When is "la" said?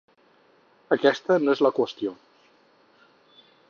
1.67-1.73